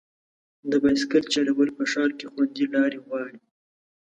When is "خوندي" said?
2.31-2.65